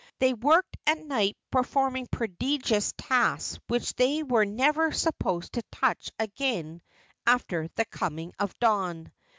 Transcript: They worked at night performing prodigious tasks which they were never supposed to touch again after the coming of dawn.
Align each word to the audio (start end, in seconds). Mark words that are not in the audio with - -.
They 0.17 0.33
worked 0.33 0.77
at 0.87 0.97
night 0.97 1.37
performing 1.51 2.07
prodigious 2.07 2.91
tasks 2.97 3.59
which 3.67 3.93
they 3.93 4.23
were 4.23 4.45
never 4.47 4.91
supposed 4.91 5.53
to 5.53 5.61
touch 5.71 6.09
again 6.17 6.81
after 7.27 7.67
the 7.75 7.85
coming 7.85 8.33
of 8.39 8.57
dawn. 8.57 9.11